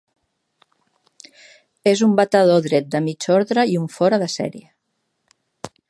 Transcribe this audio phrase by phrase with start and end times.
[1.91, 4.67] És un batedor dret de mig ordre i un fora de sèrie.